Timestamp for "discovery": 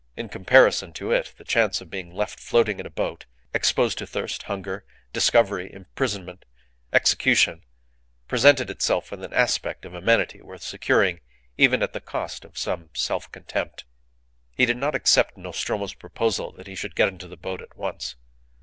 5.13-5.71